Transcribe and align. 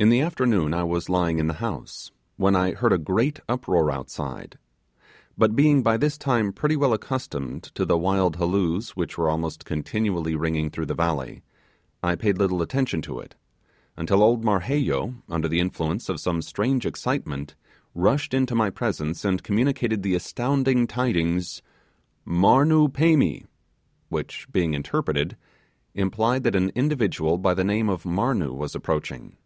In 0.00 0.10
the 0.10 0.20
afternoon 0.20 0.74
I 0.74 0.84
was 0.84 1.08
lying 1.08 1.40
in 1.40 1.48
the 1.48 1.54
house 1.54 2.12
when 2.36 2.54
I 2.54 2.70
heard 2.72 2.92
a 2.92 2.98
great 2.98 3.40
uproar 3.48 3.90
outside; 3.90 4.56
but 5.36 5.56
being 5.56 5.82
by 5.82 5.96
this 5.96 6.16
time 6.16 6.52
pretty 6.52 6.76
well 6.76 6.92
accustomed 6.92 7.64
to 7.74 7.84
the 7.84 7.98
wild 7.98 8.36
halloos 8.36 8.90
which 8.90 9.18
were 9.18 9.28
almost 9.28 9.64
continually 9.64 10.36
ringing 10.36 10.70
through 10.70 10.86
the 10.86 10.94
valley, 10.94 11.42
I 12.00 12.14
paid 12.14 12.38
little 12.38 12.62
attention 12.62 13.02
to 13.02 13.18
it, 13.18 13.34
until 13.96 14.22
old 14.22 14.44
Marheyo, 14.44 15.16
under 15.28 15.48
the 15.48 15.58
influence 15.58 16.08
of 16.08 16.20
some 16.20 16.42
strange 16.42 16.86
excitement, 16.86 17.56
rushed 17.92 18.32
into 18.32 18.54
my 18.54 18.70
presence 18.70 19.24
and 19.24 19.42
communicated 19.42 20.04
the 20.04 20.14
astounding 20.14 20.86
tidings, 20.86 21.60
'Marnoo 22.24 22.86
pemi!' 22.88 23.46
which 24.10 24.46
being 24.52 24.74
interpreted, 24.74 25.36
implied 25.92 26.44
that 26.44 26.54
an 26.54 26.70
individual 26.76 27.36
by 27.36 27.52
the 27.52 27.64
name 27.64 27.88
of 27.88 28.04
Marnoo 28.04 28.54
was 28.54 28.76
approaching. 28.76 29.36